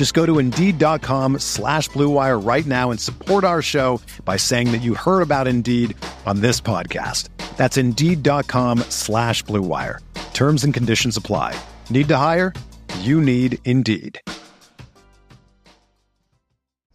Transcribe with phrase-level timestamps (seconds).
[0.00, 4.80] Just go to Indeed.com slash BlueWire right now and support our show by saying that
[4.80, 7.28] you heard about Indeed on this podcast.
[7.58, 9.98] That's Indeed.com slash BlueWire.
[10.32, 11.54] Terms and conditions apply.
[11.90, 12.54] Need to hire?
[13.00, 14.22] You need Indeed.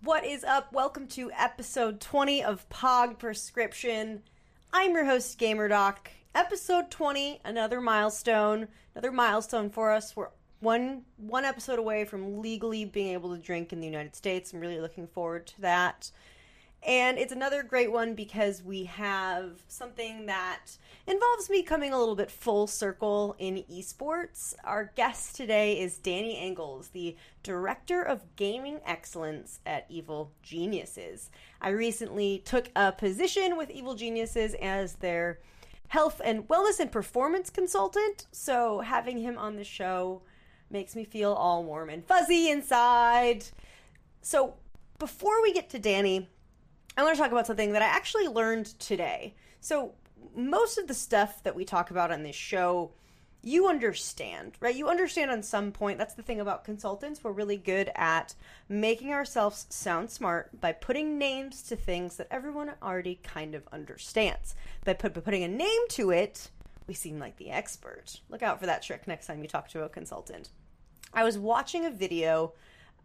[0.02, 0.74] What is up?
[0.74, 4.24] Welcome to episode 20 of Pog Prescription.
[4.74, 5.98] I'm your host, GamerDoc.
[6.34, 10.16] Episode 20, another milestone, another milestone for us.
[10.16, 14.54] We're one one episode away from legally being able to drink in the United States.
[14.54, 16.12] I'm really looking forward to that.
[16.86, 22.16] And it's another great one because we have something that involves me coming a little
[22.16, 24.54] bit full circle in esports.
[24.64, 31.32] Our guest today is Danny Engels, the Director of Gaming Excellence at Evil Geniuses.
[31.60, 35.40] I recently took a position with Evil Geniuses as their
[35.88, 40.22] health and wellness and performance consultant, so having him on the show
[40.70, 43.46] makes me feel all warm and fuzzy inside.
[44.22, 44.56] So,
[44.98, 46.30] before we get to Danny,
[46.98, 49.36] I want to talk about something that I actually learned today.
[49.60, 49.94] So,
[50.36, 52.92] most of the stuff that we talk about on this show,
[53.42, 54.76] you understand, right?
[54.76, 56.00] You understand on some point.
[56.00, 57.24] That's the thing about consultants.
[57.24, 58.34] We're really good at
[58.68, 64.56] making ourselves sound smart by putting names to things that everyone already kind of understands.
[64.84, 66.50] By, put, by putting a name to it,
[66.88, 68.20] we seem like the expert.
[68.30, 70.50] Look out for that trick next time you talk to a consultant.
[71.14, 72.54] I was watching a video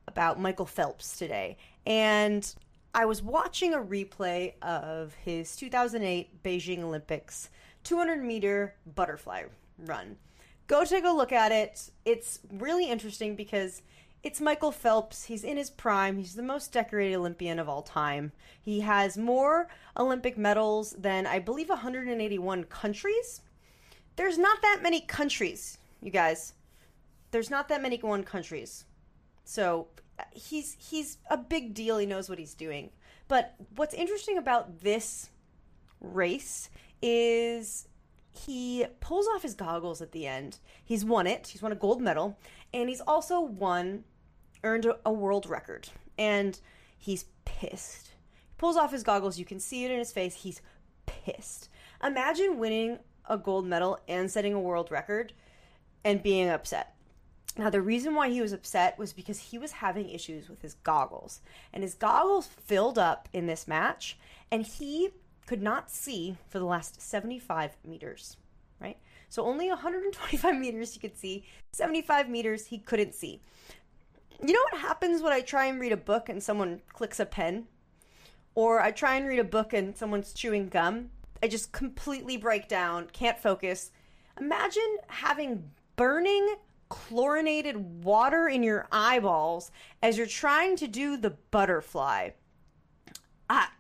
[0.09, 2.53] about Michael Phelps today, and
[2.95, 7.51] I was watching a replay of his 2008 Beijing Olympics
[7.85, 9.45] 200 meter butterfly
[9.79, 10.17] run.
[10.67, 11.91] Go take a look at it.
[12.05, 13.83] It's really interesting because
[14.23, 15.25] it's Michael Phelps.
[15.25, 16.19] He's in his prime.
[16.19, 18.33] He's the most decorated Olympian of all time.
[18.61, 23.41] He has more Olympic medals than I believe 181 countries.
[24.21, 26.53] There's not that many countries, you guys.
[27.31, 28.85] There's not that many one countries.
[29.45, 29.87] So
[30.31, 31.97] he's he's a big deal.
[31.97, 32.91] He knows what he's doing.
[33.29, 35.31] But what's interesting about this
[36.03, 36.69] race
[37.01, 37.89] is
[38.31, 40.59] he pulls off his goggles at the end.
[40.85, 41.47] He's won it.
[41.47, 42.37] He's won a gold medal,
[42.75, 44.05] and he's also won
[44.63, 45.89] earned a, a world record.
[46.19, 46.61] And
[46.99, 48.09] he's pissed.
[48.35, 49.39] He pulls off his goggles.
[49.39, 50.35] You can see it in his face.
[50.35, 50.61] He's
[51.07, 51.71] pissed.
[52.05, 52.99] Imagine winning
[53.29, 55.33] a gold medal and setting a world record
[56.05, 56.95] and being upset.
[57.57, 60.75] Now, the reason why he was upset was because he was having issues with his
[60.75, 61.41] goggles.
[61.73, 64.19] And his goggles filled up in this match,
[64.51, 65.11] and he
[65.47, 68.37] could not see for the last 75 meters,
[68.81, 68.97] right?
[69.29, 73.41] So only 125 meters he could see, 75 meters he couldn't see.
[74.43, 77.27] You know what happens when I try and read a book and someone clicks a
[77.27, 77.67] pen?
[78.55, 81.11] Or I try and read a book and someone's chewing gum?
[81.43, 83.91] I just completely break down, can't focus.
[84.39, 86.57] Imagine having burning
[86.89, 89.71] chlorinated water in your eyeballs
[90.03, 92.31] as you're trying to do the butterfly.
[93.49, 93.73] Ah,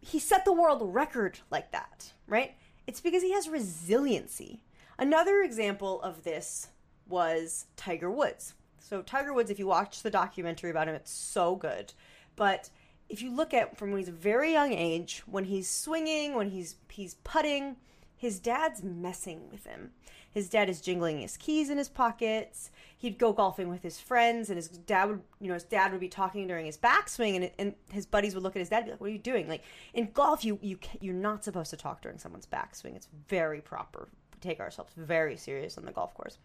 [0.00, 2.54] he set the world record like that, right?
[2.86, 4.62] It's because he has resiliency.
[4.98, 6.68] Another example of this
[7.08, 8.54] was Tiger Woods.
[8.78, 11.92] So, Tiger Woods, if you watch the documentary about him, it's so good.
[12.36, 12.70] But
[13.10, 16.50] if you look at from when he's a very young age, when he's swinging, when
[16.50, 17.76] he's he's putting,
[18.16, 19.90] his dad's messing with him.
[20.30, 22.70] His dad is jingling his keys in his pockets.
[22.96, 26.00] He'd go golfing with his friends, and his dad would, you know, his dad would
[26.00, 28.86] be talking during his backswing, and, and his buddies would look at his dad and
[28.86, 31.76] be like, "What are you doing?" Like in golf, you you you're not supposed to
[31.76, 32.94] talk during someone's backswing.
[32.94, 34.08] It's very proper.
[34.32, 36.38] We take ourselves very serious on the golf course.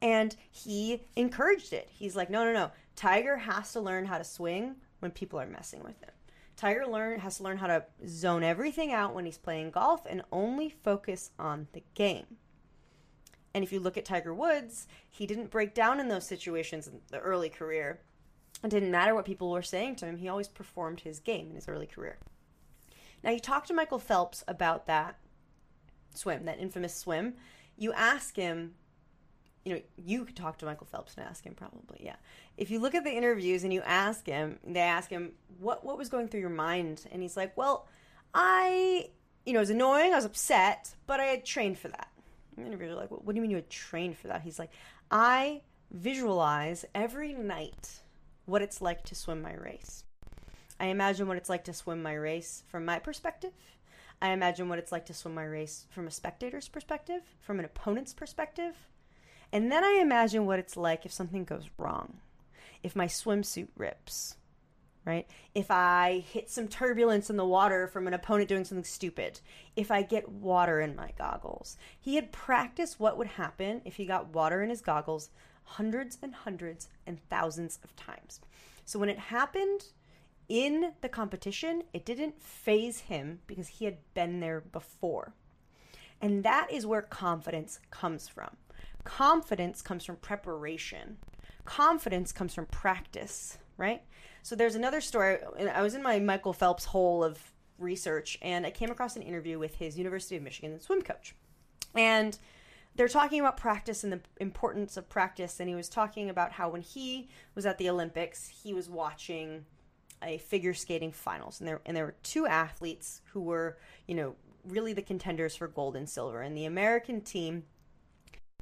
[0.00, 1.88] And he encouraged it.
[1.90, 2.70] He's like, "No, no, no.
[2.94, 6.10] Tiger has to learn how to swing when people are messing with him."
[6.56, 10.22] Tiger learn has to learn how to zone everything out when he's playing golf and
[10.32, 12.38] only focus on the game.
[13.54, 17.00] And if you look at Tiger Woods, he didn't break down in those situations in
[17.08, 18.00] the early career.
[18.62, 21.54] It didn't matter what people were saying to him, he always performed his game in
[21.54, 22.18] his early career.
[23.22, 25.16] Now, you talk to Michael Phelps about that
[26.14, 27.36] swim, that infamous swim,
[27.76, 28.74] you ask him,
[29.68, 32.16] you know, you could talk to Michael Phelps and ask him probably, yeah.
[32.56, 35.98] If you look at the interviews and you ask him, they ask him, what, what
[35.98, 37.04] was going through your mind?
[37.12, 37.86] And he's like, well,
[38.32, 39.10] I,
[39.44, 42.08] you know, it was annoying, I was upset, but I had trained for that.
[42.56, 44.42] And the interviewers are like, well, what do you mean you had trained for that?
[44.42, 44.70] He's like,
[45.10, 48.00] I visualize every night
[48.46, 50.04] what it's like to swim my race.
[50.80, 53.52] I imagine what it's like to swim my race from my perspective.
[54.20, 57.64] I imagine what it's like to swim my race from a spectator's perspective, from an
[57.64, 58.74] opponent's perspective.
[59.52, 62.18] And then I imagine what it's like if something goes wrong.
[62.82, 64.36] If my swimsuit rips,
[65.04, 65.26] right?
[65.54, 69.40] If I hit some turbulence in the water from an opponent doing something stupid.
[69.74, 71.78] If I get water in my goggles.
[71.98, 75.30] He had practiced what would happen if he got water in his goggles
[75.64, 78.40] hundreds and hundreds and thousands of times.
[78.84, 79.84] So when it happened
[80.48, 85.34] in the competition, it didn't phase him because he had been there before.
[86.20, 88.56] And that is where confidence comes from.
[89.04, 91.18] Confidence comes from preparation.
[91.64, 94.02] Confidence comes from practice, right?
[94.42, 95.38] So there's another story.
[95.74, 97.38] I was in my Michael Phelps hole of
[97.78, 101.34] research and I came across an interview with his University of Michigan swim coach.
[101.94, 102.38] And
[102.96, 105.60] they're talking about practice and the importance of practice.
[105.60, 109.64] And he was talking about how when he was at the Olympics, he was watching
[110.22, 114.34] a figure skating finals, and there and there were two athletes who were, you know,
[114.66, 116.40] really the contenders for gold and silver.
[116.42, 117.64] And the American team,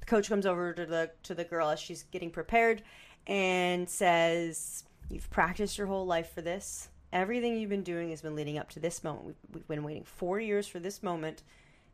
[0.06, 2.82] the coach comes over to the to the girl as she's getting prepared,
[3.26, 6.88] and says, "You've practiced your whole life for this.
[7.12, 9.26] Everything you've been doing has been leading up to this moment.
[9.26, 11.42] We've, we've been waiting four years for this moment.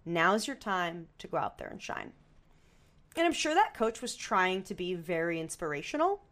[0.05, 2.13] Now's your time to go out there and shine."
[3.17, 6.23] And I'm sure that coach was trying to be very inspirational.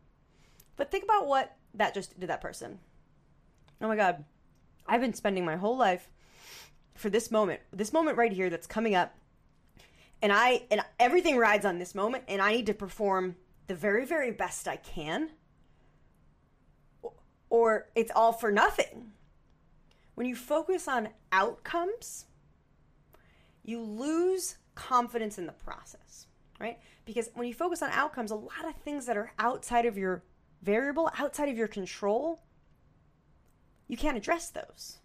[0.76, 2.78] But think about what that just did that person
[3.80, 4.24] oh my God,
[4.86, 6.08] I've been spending my whole life
[6.94, 9.14] for this moment, this moment right here that's coming up.
[10.22, 13.36] And I and everything rides on this moment and I need to perform
[13.66, 15.30] the very very best I can
[17.50, 19.10] or it's all for nothing.
[20.14, 22.26] When you focus on outcomes,
[23.64, 26.26] you lose confidence in the process,
[26.60, 26.78] right?
[27.04, 30.22] Because when you focus on outcomes, a lot of things that are outside of your
[30.62, 32.42] variable, outside of your control,
[33.88, 34.98] you can't address those.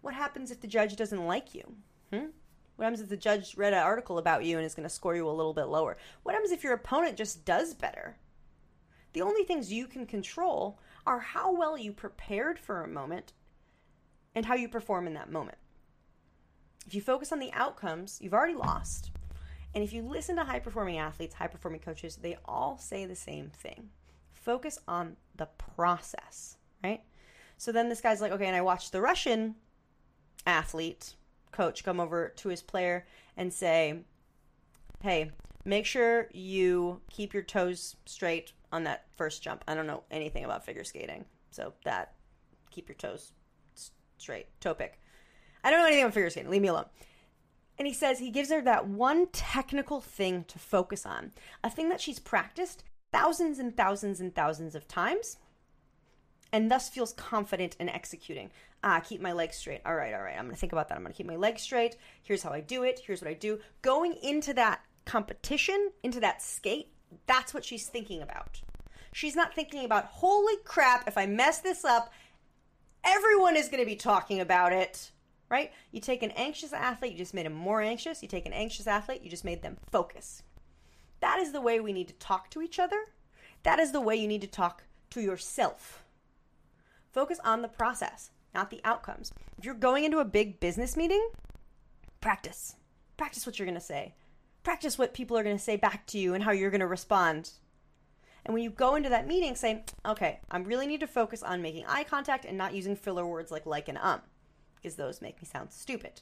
[0.00, 1.76] What happens if the judge doesn't like you?
[2.12, 2.26] Hmm?
[2.76, 5.14] What happens if the judge read an article about you and is going to score
[5.14, 5.96] you a little bit lower?
[6.22, 8.16] What happens if your opponent just does better?
[9.12, 13.32] The only things you can control are how well you prepared for a moment
[14.34, 15.58] and how you perform in that moment.
[16.86, 19.12] If you focus on the outcomes, you've already lost.
[19.74, 23.16] And if you listen to high performing athletes, high performing coaches, they all say the
[23.16, 23.90] same thing
[24.32, 27.02] focus on the process, right?
[27.56, 29.54] So then this guy's like, okay, and I watched the Russian
[30.46, 31.14] athlete
[31.54, 33.06] coach come over to his player
[33.36, 34.00] and say,
[35.02, 35.30] hey,
[35.64, 39.62] make sure you keep your toes straight on that first jump.
[39.68, 42.14] I don't know anything about figure skating, so that
[42.70, 43.32] keep your toes
[44.18, 44.48] straight.
[44.60, 45.00] Toe pick.
[45.62, 46.50] I don't know anything about figure skating.
[46.50, 46.86] Leave me alone.
[47.78, 51.88] And he says he gives her that one technical thing to focus on, a thing
[51.88, 55.36] that she's practiced thousands and thousands and thousands of times
[56.52, 58.50] and thus feels confident in executing.
[58.82, 59.80] Ah, keep my legs straight.
[59.84, 60.36] All right, all right.
[60.36, 60.96] I'm going to think about that.
[60.96, 61.96] I'm going to keep my legs straight.
[62.22, 63.00] Here's how I do it.
[63.06, 63.58] Here's what I do.
[63.82, 66.88] Going into that competition, into that skate,
[67.26, 68.60] that's what she's thinking about.
[69.12, 72.12] She's not thinking about, holy crap, if I mess this up,
[73.04, 75.12] everyone is going to be talking about it,
[75.48, 75.72] right?
[75.92, 78.22] You take an anxious athlete, you just made them more anxious.
[78.22, 80.42] You take an anxious athlete, you just made them focus.
[81.20, 83.06] That is the way we need to talk to each other.
[83.62, 86.03] That is the way you need to talk to yourself
[87.14, 89.32] Focus on the process, not the outcomes.
[89.56, 91.30] If you're going into a big business meeting,
[92.20, 92.74] practice.
[93.16, 94.16] Practice what you're going to say.
[94.64, 96.88] Practice what people are going to say back to you and how you're going to
[96.88, 97.52] respond.
[98.44, 101.62] And when you go into that meeting, say, okay, I really need to focus on
[101.62, 104.20] making eye contact and not using filler words like like and um,
[104.74, 106.20] because those make me sound stupid.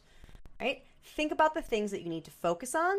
[0.60, 0.84] Right?
[1.02, 2.98] Think about the things that you need to focus on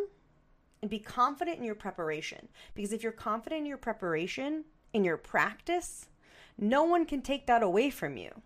[0.82, 2.48] and be confident in your preparation.
[2.74, 6.08] Because if you're confident in your preparation, in your practice,
[6.58, 8.42] no one can take that away from you.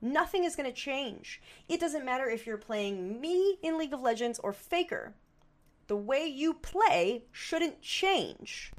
[0.00, 1.40] Nothing is going to change.
[1.68, 5.14] It doesn't matter if you're playing me in League of Legends or Faker.
[5.88, 8.72] The way you play shouldn't change.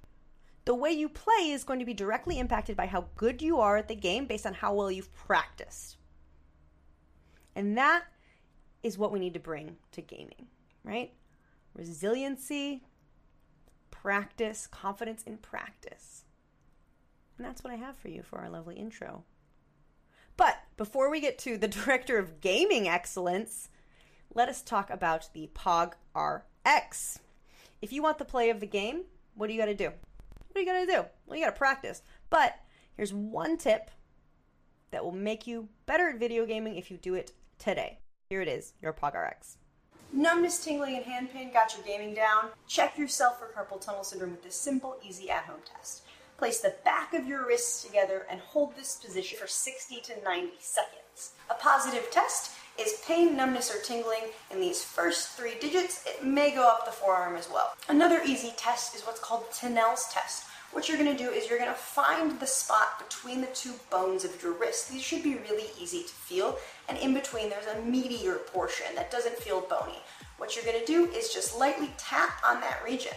[0.65, 3.75] The way you play is going to be directly impacted by how good you are
[3.75, 5.97] at the game based on how well you've practiced.
[7.55, 8.03] And that
[8.83, 10.47] is what we need to bring to gaming,
[10.83, 11.11] right?
[11.73, 12.83] Resiliency,
[13.91, 16.23] practice, confidence in practice.
[17.39, 19.23] And that's what I have for you for our lovely intro.
[20.35, 23.69] But before we get to the director of gaming excellence,
[24.33, 27.19] let us talk about the POG RX.
[27.81, 29.03] If you want the play of the game,
[29.35, 29.85] what do you got to do?
[29.85, 31.05] What do you got to do?
[31.25, 32.01] Well, you got to practice.
[32.29, 32.59] But
[32.97, 33.89] here's one tip
[34.91, 37.99] that will make you better at video gaming if you do it today.
[38.29, 39.55] Here it is, your POG RX.
[40.11, 42.49] Numbness, tingling, and hand pain got your gaming down?
[42.67, 46.03] Check yourself for carpal tunnel syndrome with this simple, easy at home test.
[46.39, 50.53] Place the back of your wrists together and hold this position for 60 to 90
[50.59, 51.33] seconds.
[51.49, 56.05] A positive test is pain, numbness, or tingling in these first three digits.
[56.07, 57.73] It may go up the forearm as well.
[57.89, 60.45] Another easy test is what's called Tinel's test.
[60.71, 64.41] What you're to do is you're to find the spot between the two bones of
[64.41, 64.89] your wrist.
[64.89, 69.11] These should be really easy to feel, and in between there's a meatier portion that
[69.11, 69.99] doesn't feel bony.
[70.37, 73.11] What you're to do is just lightly tap on that region.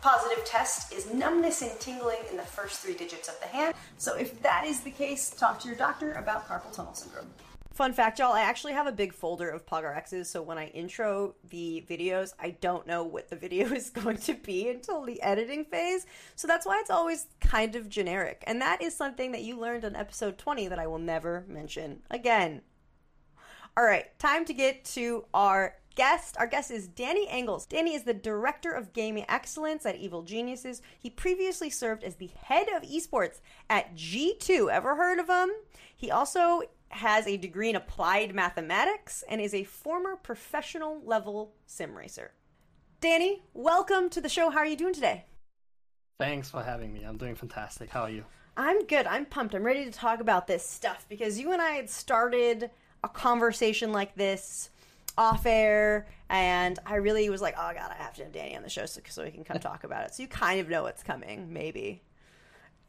[0.00, 3.74] Positive test is numbness and tingling in the first three digits of the hand.
[3.98, 7.26] So if that is the case, talk to your doctor about carpal tunnel syndrome.
[7.76, 11.34] Fun fact, y'all, I actually have a big folder of PogRXs, so when I intro
[11.50, 15.66] the videos, I don't know what the video is going to be until the editing
[15.66, 16.06] phase.
[16.36, 18.42] So that's why it's always kind of generic.
[18.46, 22.00] And that is something that you learned on episode 20 that I will never mention
[22.10, 22.62] again.
[23.76, 26.36] All right, time to get to our guest.
[26.38, 27.66] Our guest is Danny Engels.
[27.66, 30.82] Danny is the Director of Gaming Excellence at Evil Geniuses.
[30.98, 34.70] He previously served as the head of esports at G2.
[34.70, 35.50] Ever heard of him?
[35.96, 41.96] He also has a degree in applied mathematics and is a former professional level sim
[41.96, 42.32] racer.
[43.00, 44.50] Danny, welcome to the show.
[44.50, 45.24] How are you doing today?
[46.18, 47.04] Thanks for having me.
[47.04, 47.90] I'm doing fantastic.
[47.90, 48.24] How are you?
[48.56, 49.06] I'm good.
[49.06, 49.54] I'm pumped.
[49.54, 52.70] I'm ready to talk about this stuff because you and I had started
[53.02, 54.70] a conversation like this
[55.18, 58.62] off air, and I really was like, oh god, I have to have Danny on
[58.62, 60.14] the show so, so we can come talk about it.
[60.14, 62.02] So you kind of know what's coming, maybe.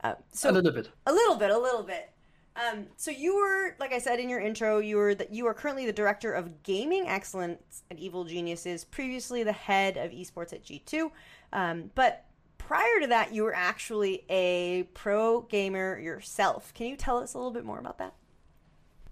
[0.04, 0.90] Uh, so a little bit.
[1.06, 1.52] A little bit.
[1.52, 2.12] A little bit.
[2.56, 5.54] Um, so you were, like I said in your intro, you were that you are
[5.54, 8.84] currently the director of gaming excellence at Evil Geniuses.
[8.84, 11.12] Previously, the head of esports at G two,
[11.54, 12.26] um, but
[12.58, 16.74] prior to that, you were actually a pro gamer yourself.
[16.74, 18.14] Can you tell us a little bit more about that?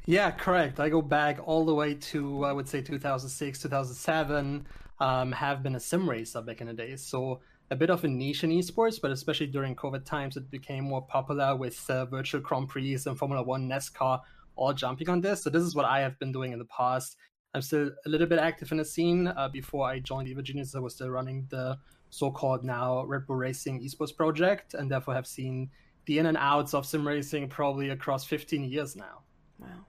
[0.07, 0.79] Yeah, correct.
[0.79, 4.67] I go back all the way to I would say 2006, 2007.
[4.97, 8.07] Um, have been a sim racer back in the days, so a bit of a
[8.07, 12.39] niche in esports, but especially during COVID times, it became more popular with uh, virtual
[12.39, 14.21] Grand Prix and Formula One, NASCAR,
[14.55, 15.43] all jumping on this.
[15.43, 17.17] So this is what I have been doing in the past.
[17.53, 19.27] I'm still a little bit active in the scene.
[19.27, 21.77] Uh, before I joined Evil Genius, I was still running the
[22.09, 25.69] so-called now Red Bull Racing esports project, and therefore have seen
[26.05, 29.23] the in and outs of sim racing probably across 15 years now.
[29.59, 29.85] Wow.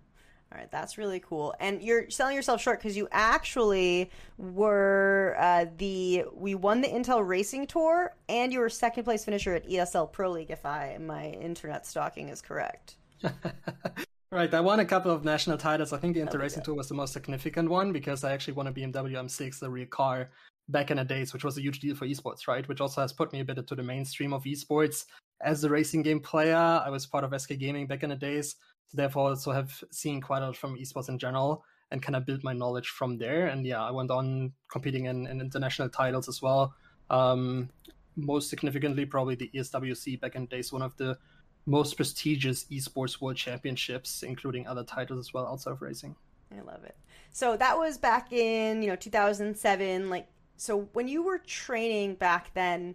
[0.57, 1.55] All right, that's really cool.
[1.61, 7.27] And you're selling yourself short because you actually were uh, the we won the Intel
[7.27, 11.27] Racing Tour, and you were second place finisher at ESL Pro League, if I my
[11.27, 12.97] internet stalking is correct.
[14.33, 15.93] right, I won a couple of national titles.
[15.93, 18.69] I think the Intel Racing Tour was the most significant one because I actually won
[18.69, 20.31] a BMW M6, the real car,
[20.71, 22.67] back in the days, which was a huge deal for esports, right?
[22.67, 25.05] Which also has put me a bit into the mainstream of esports
[25.43, 26.57] as a racing game player.
[26.57, 28.57] I was part of SK Gaming back in the days
[28.95, 32.43] therefore also have seen quite a lot from esports in general and kind of built
[32.43, 33.47] my knowledge from there.
[33.47, 36.75] And yeah, I went on competing in, in international titles as well.
[37.11, 37.71] Um,
[38.17, 41.19] most significantly, probably the ESWC back in days, one of the
[41.67, 46.17] most prestigious esports world championships, including other titles as well outside of racing.
[46.57, 46.97] I love it.
[47.31, 50.09] So that was back in you know 2007.
[50.09, 52.95] Like, so when you were training back then,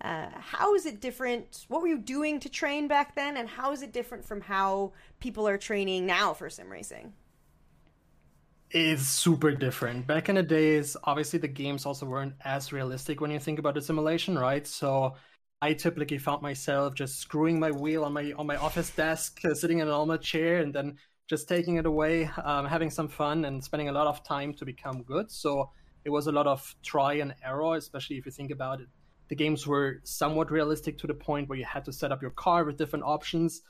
[0.00, 1.64] uh, how is it different?
[1.68, 4.92] What were you doing to train back then, and how is it different from how
[5.20, 7.12] people are training now for sim racing?
[8.70, 10.06] It's super different.
[10.06, 13.74] Back in the days, obviously the games also weren't as realistic when you think about
[13.74, 14.64] the simulation, right?
[14.66, 15.16] So
[15.60, 19.54] I typically found myself just screwing my wheel on my on my office desk, uh,
[19.54, 23.44] sitting in an normal chair, and then just taking it away, um, having some fun,
[23.44, 25.30] and spending a lot of time to become good.
[25.32, 25.70] So
[26.04, 28.88] it was a lot of try and error, especially if you think about it
[29.30, 32.32] the games were somewhat realistic to the point where you had to set up your
[32.32, 33.62] car with different options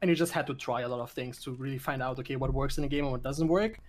[0.00, 2.36] and you just had to try a lot of things to really find out okay
[2.36, 3.80] what works in the game and what doesn't work.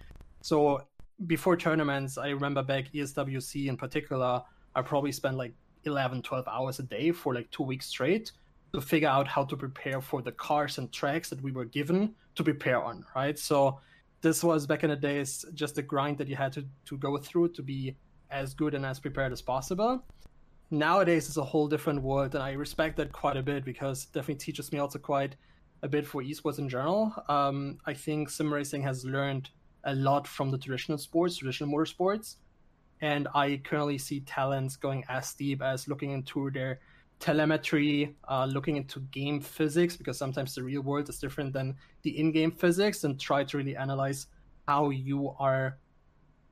[0.41, 0.81] So
[1.27, 4.41] before tournaments i remember back eswc in particular
[4.75, 5.53] i probably spent like
[5.83, 8.31] 11 12 hours a day for like two weeks straight
[8.73, 12.13] to figure out how to prepare for the cars and tracks that we were given
[12.35, 13.37] to prepare on right?
[13.37, 13.79] So
[14.21, 17.17] this was back in the days just a grind that you had to, to go
[17.17, 17.95] through to be
[18.29, 20.03] as good and as prepared as possible
[20.71, 24.13] nowadays it's a whole different world and i respect that quite a bit because it
[24.13, 25.35] definitely teaches me also quite
[25.81, 29.49] a bit for esports in general um, i think sim racing has learned
[29.85, 32.35] a lot from the traditional sports traditional motorsports
[33.01, 36.79] and i currently see talents going as deep as looking into their
[37.19, 42.17] telemetry uh, looking into game physics because sometimes the real world is different than the
[42.17, 44.27] in-game physics and try to really analyze
[44.67, 45.77] how you are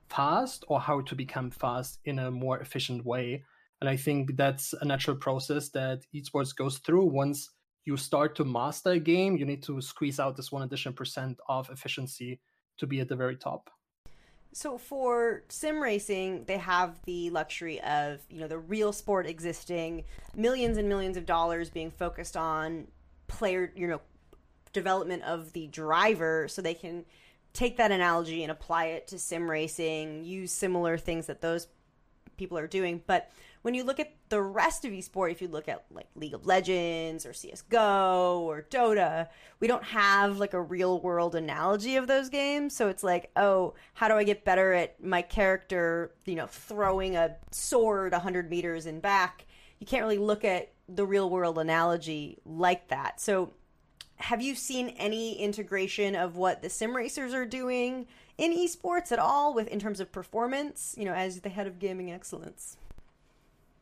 [0.10, 3.44] fast or how to become fast in a more efficient way.
[3.82, 7.06] And I think that's a natural process that esports goes through.
[7.06, 7.50] Once
[7.86, 11.40] you start to master a game, you need to squeeze out this one additional percent
[11.48, 12.40] of efficiency
[12.78, 13.70] to be at the very top.
[14.54, 20.06] So for sim racing, they have the luxury of, you know, the real sport existing,
[20.36, 22.88] millions and millions of dollars being focused on
[23.28, 24.02] player, you know,
[24.74, 27.06] development of the driver so they can
[27.54, 31.68] take that analogy and apply it to sim racing, use similar things that those
[32.38, 33.02] people are doing.
[33.06, 36.34] But when you look at the rest of esport, if you look at like League
[36.34, 39.28] of Legends or CSGO or Dota,
[39.60, 42.76] we don't have like a real world analogy of those games.
[42.76, 47.16] So it's like, oh, how do I get better at my character, you know, throwing
[47.16, 49.46] a sword 100 meters and back?
[49.80, 53.20] You can't really look at the real world analogy like that.
[53.20, 53.54] So
[54.18, 59.20] have you seen any integration of what the sim racers are doing in esports at
[59.20, 62.78] all with in terms of performance you know as the head of gaming excellence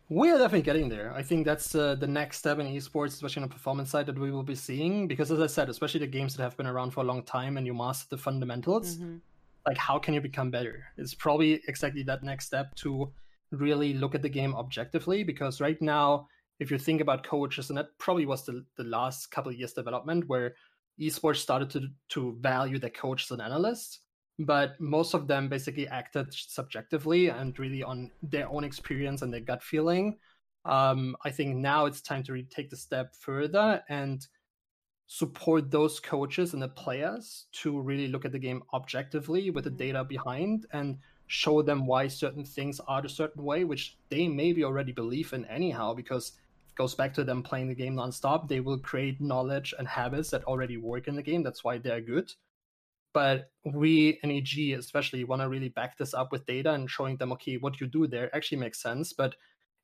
[0.09, 1.11] we are definitely getting there.
[1.15, 4.19] I think that's uh, the next step in esports, especially on the performance side, that
[4.19, 5.07] we will be seeing.
[5.07, 7.57] Because, as I said, especially the games that have been around for a long time
[7.57, 9.17] and you master the fundamentals, mm-hmm.
[9.65, 10.85] like how can you become better?
[10.97, 13.11] It's probably exactly that next step to
[13.51, 15.23] really look at the game objectively.
[15.23, 16.27] Because right now,
[16.59, 19.73] if you think about coaches, and that probably was the, the last couple of years
[19.73, 20.55] development where
[20.99, 24.01] esports started to to value the coaches and analysts,
[24.39, 29.39] but most of them basically acted subjectively and really on their own experience and their
[29.41, 30.17] gut feeling.
[30.65, 34.25] Um, I think now it's time to really take the step further and
[35.07, 39.69] support those coaches and the players to really look at the game objectively with the
[39.69, 44.63] data behind and show them why certain things are a certain way, which they maybe
[44.63, 46.33] already believe in anyhow, because
[46.75, 48.47] goes back to them playing the game nonstop.
[48.47, 51.41] They will create knowledge and habits that already work in the game.
[51.41, 52.31] That's why they're good.
[53.15, 57.15] But we in EG especially want to really back this up with data and showing
[57.15, 59.13] them, okay, what you do there actually makes sense.
[59.13, 59.35] But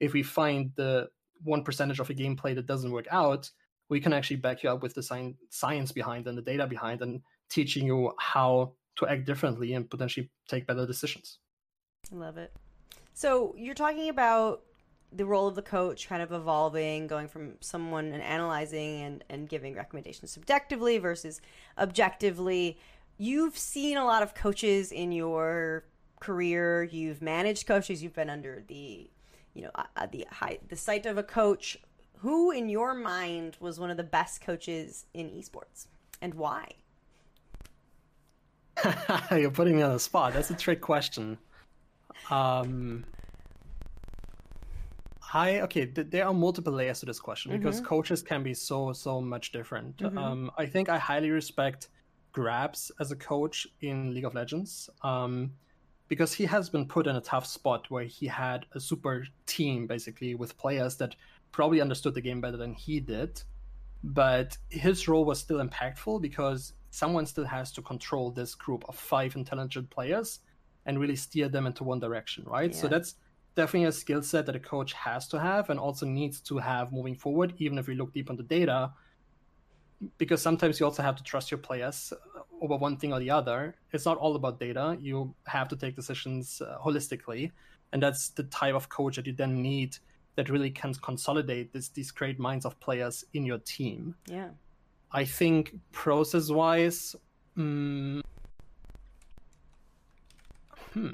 [0.02, 1.08] if we find the
[1.42, 3.50] one percentage of a gameplay that doesn't work out,
[3.88, 7.22] we can actually back you up with the science behind and the data behind and
[7.50, 11.40] teaching you how to act differently and potentially take better decisions.
[12.12, 12.52] I love it.
[13.14, 14.64] So you're talking about
[15.14, 19.48] the role of the coach kind of evolving, going from someone and analyzing and, and
[19.48, 21.40] giving recommendations subjectively versus
[21.78, 22.78] objectively.
[23.22, 25.84] You've seen a lot of coaches in your
[26.20, 26.82] career.
[26.82, 28.02] You've managed coaches.
[28.02, 29.12] You've been under the,
[29.54, 31.78] you know, uh, the high, the sight of a coach.
[32.22, 35.86] Who, in your mind, was one of the best coaches in esports,
[36.20, 36.72] and why?
[39.30, 40.34] You're putting me on the spot.
[40.34, 41.38] That's a trick question.
[42.32, 43.06] Um,
[45.32, 45.86] I okay.
[45.86, 47.62] Th- there are multiple layers to this question mm-hmm.
[47.62, 49.98] because coaches can be so so much different.
[49.98, 50.18] Mm-hmm.
[50.18, 51.90] Um, I think I highly respect
[52.34, 55.52] Grabbz as a coach in League of Legends um,
[56.08, 59.88] because he has been put in a tough spot where he had a super team
[59.88, 61.16] basically with players that
[61.52, 63.42] probably understood the game better than he did,
[64.04, 68.96] but his role was still impactful because someone still has to control this group of
[68.96, 70.40] five intelligent players
[70.86, 72.72] and really steer them into one direction, right?
[72.72, 72.82] Yeah.
[72.82, 73.16] So that's
[73.56, 76.92] definitely a skill set that a coach has to have and also needs to have
[76.92, 78.92] moving forward, even if we look deep on the data.
[80.18, 82.14] Because sometimes you also have to trust your players
[82.62, 83.76] over one thing or the other.
[83.92, 84.98] It's not all about data.
[85.00, 87.52] You have to take decisions uh, holistically.
[87.94, 89.98] And that's the type of coach that you then need
[90.36, 94.16] that really can consolidate this, these great minds of players in your team.
[94.28, 94.50] Yeah.
[95.12, 97.16] I think process wise,
[97.58, 98.22] mm,
[100.94, 101.10] hmm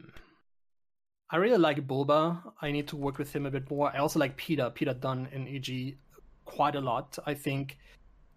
[1.30, 2.42] I really like Bulba.
[2.62, 3.92] I need to work with him a bit more.
[3.94, 5.98] I also like Peter, Peter Dun in EG
[6.46, 7.20] quite a lot.
[7.26, 7.78] I think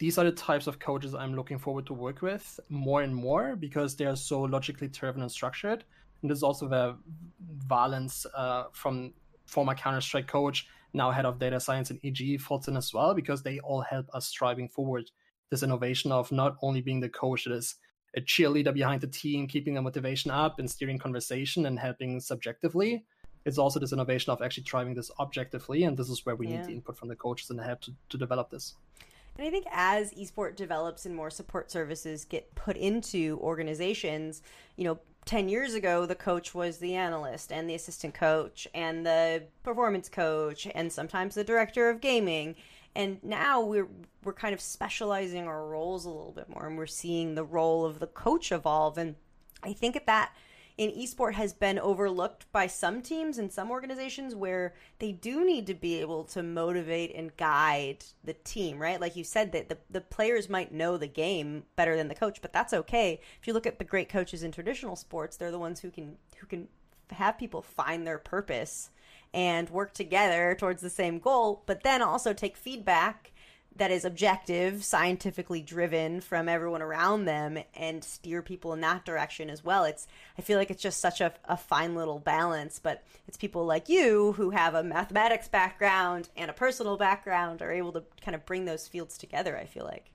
[0.00, 3.54] these are the types of coaches I'm looking forward to work with more and more
[3.54, 5.84] because they are so logically driven and structured.
[6.22, 6.96] And there's also the
[7.68, 9.12] Valence uh, from
[9.44, 13.12] former Counter Strike coach, now head of data science in EG, falls in as well
[13.12, 15.10] because they all help us driving forward
[15.50, 17.74] this innovation of not only being the coach that is
[18.16, 23.04] a cheerleader behind the team, keeping the motivation up and steering conversation and helping subjectively.
[23.44, 26.56] It's also this innovation of actually driving this objectively, and this is where we yeah.
[26.56, 28.76] need the input from the coaches and the help to, to develop this.
[29.36, 34.42] And I think as esport develops and more support services get put into organizations,
[34.76, 39.04] you know, 10 years ago, the coach was the analyst and the assistant coach and
[39.04, 42.56] the performance coach and sometimes the director of gaming.
[42.94, 43.88] And now we're
[44.24, 47.84] we're kind of specializing our roles a little bit more and we're seeing the role
[47.84, 48.98] of the coach evolve.
[48.98, 49.14] And
[49.62, 50.32] i think at that
[50.76, 55.66] in esport has been overlooked by some teams and some organizations where they do need
[55.66, 59.00] to be able to motivate and guide the team, right?
[59.00, 62.40] Like you said that the, the players might know the game better than the coach,
[62.40, 63.20] but that's okay.
[63.40, 66.16] If you look at the great coaches in traditional sports, they're the ones who can
[66.38, 66.68] who can
[67.10, 68.90] have people find their purpose
[69.32, 73.32] and work together towards the same goal, but then also take feedback
[73.80, 79.48] that is objective, scientifically driven from everyone around them and steer people in that direction
[79.48, 79.84] as well.
[79.84, 80.06] It's
[80.38, 83.88] I feel like it's just such a, a fine little balance, but it's people like
[83.88, 88.44] you who have a mathematics background and a personal background are able to kind of
[88.44, 90.12] bring those fields together, I feel like.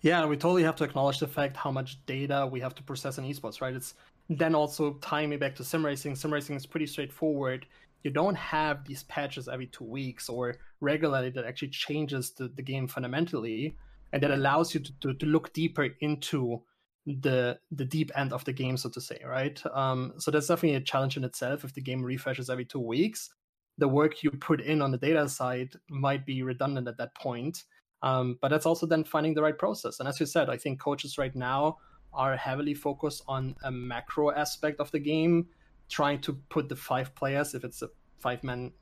[0.00, 3.16] Yeah, we totally have to acknowledge the fact how much data we have to process
[3.16, 3.74] in esports, right?
[3.76, 3.94] It's
[4.28, 6.16] then also tying me back to sim racing.
[6.16, 7.64] Sim racing is pretty straightforward
[8.02, 12.62] you don't have these patches every two weeks or regularly that actually changes the, the
[12.62, 13.76] game fundamentally
[14.12, 16.62] and that allows you to, to, to, look deeper into
[17.06, 19.60] the the deep end of the game so to say right?
[19.74, 21.64] Um, so that's definitely a challenge in itself.
[21.64, 23.30] If the game refreshes every two weeks
[23.78, 27.64] the work you put in on the data side might be redundant at that point.
[28.02, 29.98] Um, but that's also then finding the right process.
[29.98, 31.78] And as you said i think coaches right now
[32.12, 35.48] are heavily focused on a macro aspect of the game
[35.88, 38.72] trying to put the five players, if it's a five men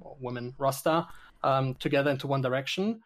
[0.00, 1.06] or woman roster,
[1.42, 3.00] um, together into one direction.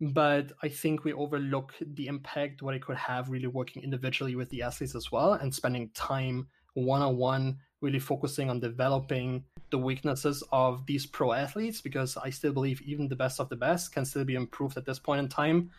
[0.00, 4.48] But I think we overlook the impact what it could have really working individually with
[4.48, 9.78] the athletes as well and spending time one on one, really focusing on developing the
[9.78, 13.92] weaknesses of these pro athletes because I still believe even the best of the best
[13.92, 15.70] can still be improved at this point in time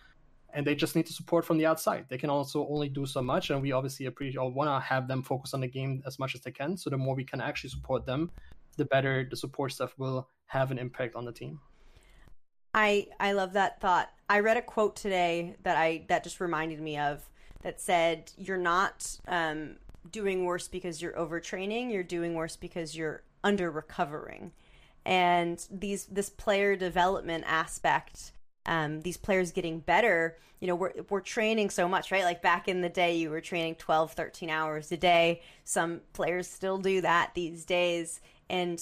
[0.53, 2.05] and they just need to support from the outside.
[2.09, 5.07] They can also only do so much, and we obviously appreciate or want to have
[5.07, 6.77] them focus on the game as much as they can.
[6.77, 8.31] So the more we can actually support them,
[8.77, 11.59] the better the support stuff will have an impact on the team.
[12.73, 14.09] I I love that thought.
[14.29, 17.29] I read a quote today that I that just reminded me of
[17.63, 19.77] that said, "You're not um,
[20.09, 21.91] doing worse because you're overtraining.
[21.91, 24.51] You're doing worse because you're under recovering."
[25.05, 28.31] And these this player development aspect
[28.65, 32.23] um, these players getting better you know we're, we're training so much right?
[32.23, 35.41] Like back in the day you were training 12 13 hours a day.
[35.65, 38.79] Some players still do that these days and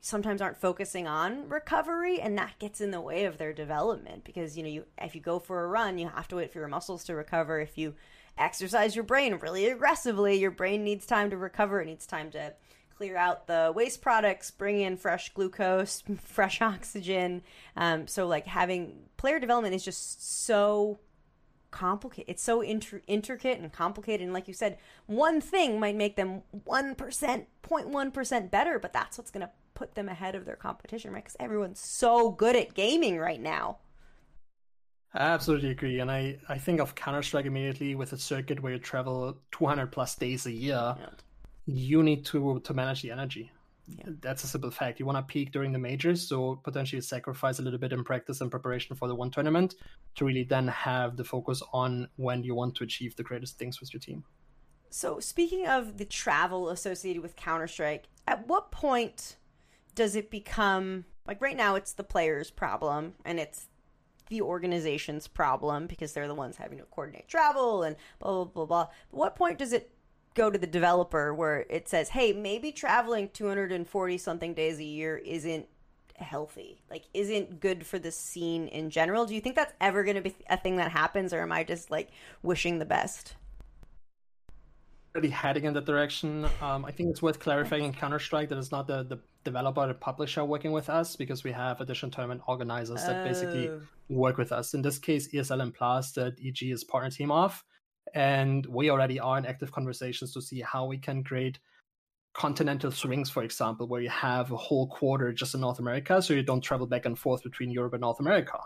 [0.00, 4.56] sometimes aren't focusing on recovery and that gets in the way of their development because
[4.56, 6.68] you know you if you go for a run you have to wait for your
[6.68, 7.60] muscles to recover.
[7.60, 7.94] If you
[8.38, 11.82] exercise your brain really aggressively your brain needs time to recover.
[11.82, 12.54] It needs time to
[12.98, 17.42] clear out the waste products, bring in fresh glucose, fresh oxygen.
[17.76, 20.98] Um, so like having player development is just so
[21.70, 22.28] complicated.
[22.28, 24.24] It's so inter- intricate and complicated.
[24.24, 29.30] And like you said, one thing might make them 1%, 0.1% better, but that's what's
[29.30, 31.22] going to put them ahead of their competition, right?
[31.22, 33.78] Because everyone's so good at gaming right now.
[35.14, 36.00] I absolutely agree.
[36.00, 39.92] And I, I think of Counter Strike immediately with a circuit where you travel 200
[39.92, 40.96] plus days a year.
[40.98, 41.06] Yeah
[41.68, 43.50] you need to to manage the energy.
[43.86, 44.04] Yeah.
[44.20, 44.98] That's a simple fact.
[45.00, 48.40] You want to peak during the majors, so potentially sacrifice a little bit in practice
[48.40, 49.74] and preparation for the one tournament
[50.16, 53.80] to really then have the focus on when you want to achieve the greatest things
[53.80, 54.24] with your team.
[54.90, 59.36] So, speaking of the travel associated with Counter Strike, at what point
[59.94, 63.66] does it become like right now it's the player's problem and it's
[64.28, 68.66] the organization's problem because they're the ones having to coordinate travel and blah blah blah
[68.66, 68.88] blah.
[69.10, 69.90] But what point does it
[70.38, 75.16] go to the developer where it says, hey, maybe traveling 240 something days a year
[75.18, 75.66] isn't
[76.14, 79.26] healthy, like isn't good for the scene in general.
[79.26, 81.64] Do you think that's ever going to be a thing that happens, or am I
[81.64, 82.10] just like
[82.42, 83.34] wishing the best?
[85.14, 86.46] Already heading in that direction.
[86.62, 89.86] Um, I think it's worth clarifying in Counter Strike that it's not the, the developer,
[89.88, 93.24] the publisher working with us because we have additional tournament organizers that oh.
[93.24, 93.70] basically
[94.08, 94.74] work with us.
[94.74, 97.64] In this case, ESL and Blast that EG is partner team off
[98.14, 101.58] and we already are in active conversations to see how we can create
[102.34, 106.34] continental swings, for example, where you have a whole quarter just in North America, so
[106.34, 108.58] you don't travel back and forth between Europe and North America.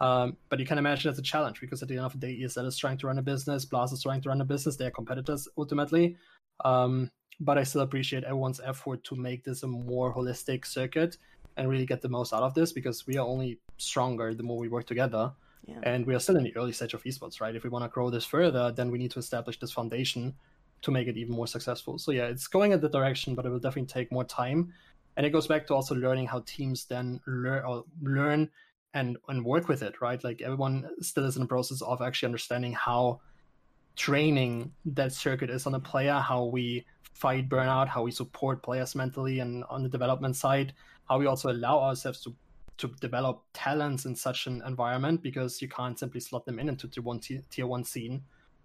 [0.00, 2.40] Um, but you can imagine it's a challenge because at the end of the day,
[2.40, 4.90] ESL is trying to run a business, Blast is trying to run a business, they're
[4.90, 6.16] competitors ultimately.
[6.64, 11.18] Um, but I still appreciate everyone's effort to make this a more holistic circuit
[11.56, 14.58] and really get the most out of this because we are only stronger the more
[14.58, 15.32] we work together.
[15.82, 17.54] And we are still in the early stage of esports, right?
[17.54, 20.34] If we want to grow this further, then we need to establish this foundation
[20.82, 21.98] to make it even more successful.
[21.98, 24.72] So yeah, it's going in the direction, but it will definitely take more time.
[25.16, 28.48] And it goes back to also learning how teams then learn learn
[28.94, 30.22] and and work with it, right?
[30.22, 33.20] Like everyone still is in the process of actually understanding how
[33.96, 38.94] training that circuit is on a player, how we fight burnout, how we support players
[38.94, 40.72] mentally and on the development side,
[41.08, 42.34] how we also allow ourselves to
[42.78, 46.88] to develop talents in such an environment because you can't simply slot them in into
[46.88, 48.22] tier one tier one scene.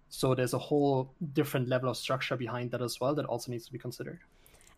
[0.08, 3.66] So there's a whole different level of structure behind that as well that also needs
[3.66, 4.20] to be considered.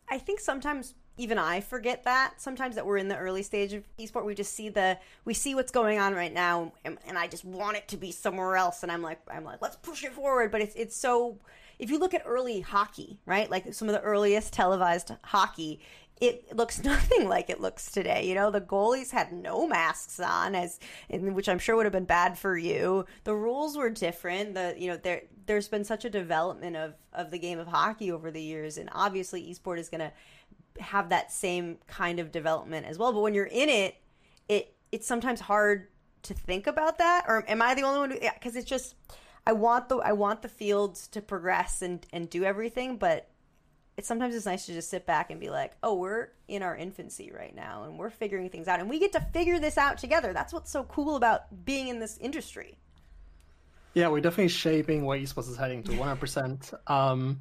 [0.08, 3.84] I think sometimes even I forget that sometimes that we're in the early stage of
[3.98, 4.24] esport.
[4.24, 7.44] We just see the we see what's going on right now, and, and, I just
[7.44, 8.82] want it to be somewhere else.
[8.82, 10.50] And I'm like, I'm like, let's push it forward.
[10.50, 11.38] But it's it's so.
[11.78, 15.80] If you look at early hockey, right, like some of the earliest televised hockey,
[16.20, 18.26] it looks nothing like it looks today.
[18.26, 20.78] You know, the goalies had no masks on, as
[21.10, 23.06] which I'm sure would have been bad for you.
[23.24, 24.54] The rules were different.
[24.54, 28.10] The you know there there's been such a development of of the game of hockey
[28.10, 30.12] over the years, and obviously esport is going to
[30.82, 33.12] have that same kind of development as well.
[33.12, 33.96] But when you're in it,
[34.48, 35.88] it it's sometimes hard
[36.22, 37.24] to think about that.
[37.28, 38.10] Or am I the only one?
[38.10, 38.94] Because yeah, it's just
[39.46, 43.28] I want the I want the fields to progress and and do everything, but
[43.96, 46.76] it's sometimes it's nice to just sit back and be like, oh, we're in our
[46.76, 49.96] infancy right now and we're figuring things out and we get to figure this out
[49.98, 50.32] together.
[50.32, 52.76] That's what's so cool about being in this industry.
[53.94, 56.90] Yeah, we're definitely shaping where esports is heading to 100%.
[56.90, 57.40] um,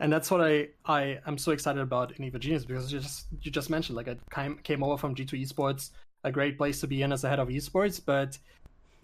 [0.00, 3.26] and that's what I, I am so excited about in Evil Genius because you just
[3.40, 5.90] you just mentioned like I came, came over from G2 Esports,
[6.24, 8.36] a great place to be in as a head of esports, but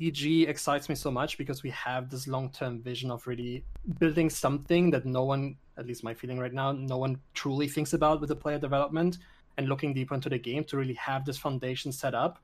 [0.01, 3.65] EG excites me so much because we have this long-term vision of really
[3.99, 7.95] building something that no one at least my feeling right now, no one truly thinks
[7.95, 9.19] about with the player development
[9.57, 12.39] and looking deeper into the game to really have this foundation set up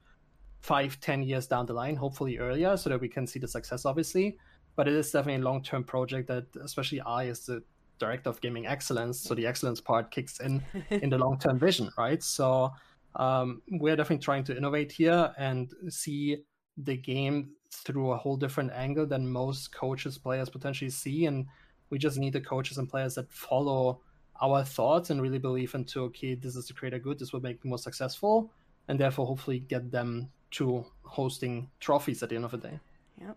[0.61, 3.85] five, ten years down the line, hopefully earlier, so that we can see the success,
[3.85, 4.39] obviously.
[4.75, 7.63] But it is definitely a long term project that, especially I, as the
[7.99, 11.91] director of gaming excellence, so the excellence part kicks in in the long term vision,
[11.97, 12.23] right?
[12.23, 12.73] So
[13.17, 16.39] um, we're definitely trying to innovate here and see
[16.77, 21.47] the game through a whole different angle than most coaches, players potentially see, and
[21.91, 24.01] we just need the coaches and players that follow
[24.43, 27.41] our thoughts and really believe into okay, this is to create a good, this will
[27.41, 28.51] make me more successful,
[28.89, 32.81] and therefore hopefully get them to hosting trophies at the end of the day.
[33.21, 33.37] Yep.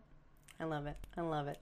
[0.60, 0.98] I love it.
[1.16, 1.58] I love it.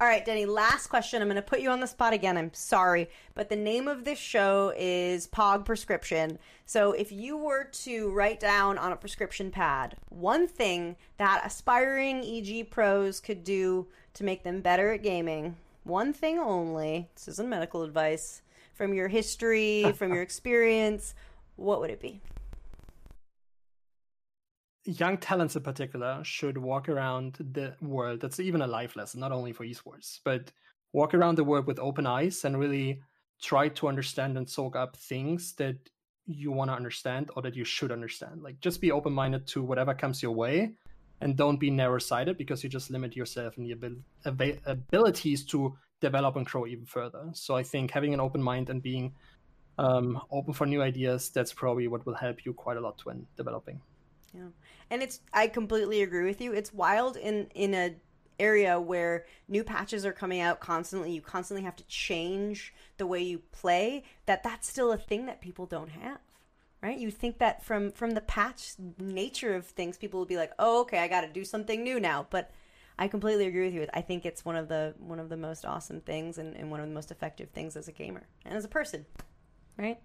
[0.00, 1.20] All right, Denny, last question.
[1.20, 2.38] I'm going to put you on the spot again.
[2.38, 6.38] I'm sorry, but the name of this show is Pog Prescription.
[6.64, 12.24] So if you were to write down on a prescription pad one thing that aspiring
[12.24, 17.50] EG pros could do to make them better at gaming, one thing only, this isn't
[17.50, 18.40] medical advice,
[18.72, 21.14] from your history, from your experience,
[21.56, 22.22] what would it be?
[24.98, 28.20] Young talents in particular should walk around the world.
[28.20, 30.50] That's even a life lesson, not only for esports, but
[30.92, 33.00] walk around the world with open eyes and really
[33.40, 35.76] try to understand and soak up things that
[36.26, 38.42] you want to understand or that you should understand.
[38.42, 40.72] Like just be open minded to whatever comes your way
[41.20, 43.72] and don't be narrow sighted because you just limit yourself and the
[44.26, 47.30] abil- abilities to develop and grow even further.
[47.32, 49.14] So I think having an open mind and being
[49.78, 53.26] um, open for new ideas, that's probably what will help you quite a lot when
[53.36, 53.80] developing.
[54.34, 54.48] Yeah.
[54.90, 56.52] And it's, I completely agree with you.
[56.52, 57.94] It's wild in, in a
[58.38, 61.12] area where new patches are coming out constantly.
[61.12, 65.40] You constantly have to change the way you play that that's still a thing that
[65.40, 66.18] people don't have
[66.82, 66.98] right?
[66.98, 70.80] You think that from from the patch nature of things people will be like oh
[70.82, 72.26] okay i got to do something new now.
[72.30, 72.50] But
[72.98, 73.86] i completely agree with you.
[73.92, 76.80] I think it's one of the one of the most awesome things and, and one
[76.80, 79.04] of the most effective things as a gamer and as a person
[79.76, 79.98] right?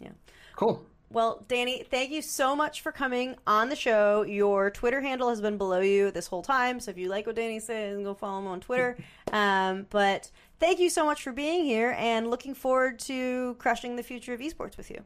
[0.00, 0.10] Yeah.
[0.56, 4.22] Cool well, Danny, thank you so much for coming on the show.
[4.22, 7.36] Your Twitter handle has been below you this whole time, so if you like what
[7.36, 8.96] Danny says, go follow him on Twitter.
[9.32, 14.02] Um, but thank you so much for being here, and looking forward to crushing the
[14.04, 15.02] future of esports with you.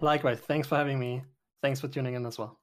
[0.00, 0.40] Likewise.
[0.40, 1.22] Thanks for having me.
[1.62, 2.58] Thanks for tuning in as well.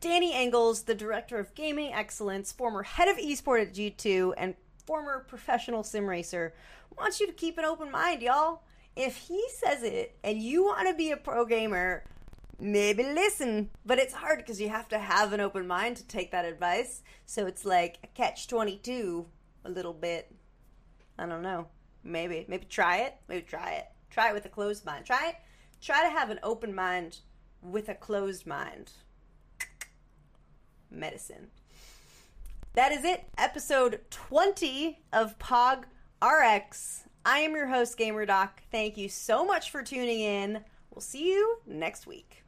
[0.00, 5.20] Danny Engels, the Director of Gaming Excellence, former head of esport at G2, and former
[5.28, 6.54] professional sim racer,
[6.98, 8.62] wants you to keep an open mind, y'all.
[8.96, 12.04] If he says it and you want to be a pro gamer,
[12.62, 13.70] maybe listen.
[13.84, 17.02] But it's hard because you have to have an open mind to take that advice.
[17.26, 19.26] So it's like a catch 22
[19.64, 20.34] a little bit.
[21.18, 21.68] I don't know.
[22.04, 22.46] Maybe.
[22.48, 23.16] Maybe try it.
[23.28, 23.86] Maybe try it.
[24.10, 25.04] Try it with a closed mind.
[25.04, 25.36] Try it
[25.82, 27.18] try to have an open mind
[27.60, 28.92] with a closed mind.
[30.90, 31.48] Medicine.
[32.74, 33.24] That is it.
[33.36, 35.84] Episode 20 of Pog
[36.22, 37.04] RX.
[37.26, 38.50] I am your host, GamerDoc.
[38.70, 40.64] Thank you so much for tuning in.
[40.90, 42.41] We'll see you next week.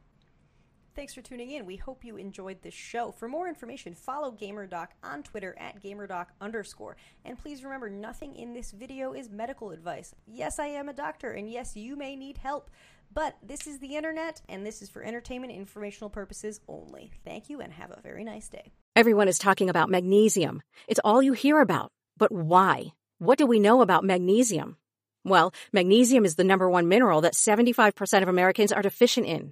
[0.95, 1.65] Thanks for tuning in.
[1.65, 3.11] We hope you enjoyed this show.
[3.11, 6.95] For more information, follow GamerDoc on Twitter at GamerDoc underscore.
[7.25, 10.15] And please remember, nothing in this video is medical advice.
[10.25, 12.69] Yes, I am a doctor, and yes, you may need help.
[13.13, 17.11] But this is the internet, and this is for entertainment informational purposes only.
[17.25, 18.71] Thank you, and have a very nice day.
[18.95, 20.61] Everyone is talking about magnesium.
[20.87, 21.91] It's all you hear about.
[22.17, 22.93] But why?
[23.19, 24.77] What do we know about magnesium?
[25.25, 29.51] Well, magnesium is the number one mineral that 75% of Americans are deficient in.